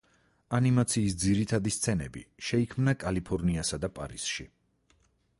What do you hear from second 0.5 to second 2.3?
ანიმაციის ძირითადი სცენები